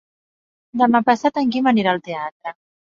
Demà 0.83 1.03
passat 1.11 1.39
en 1.45 1.55
Guim 1.59 1.73
anirà 1.77 1.95
al 1.97 2.05
teatre. 2.11 2.61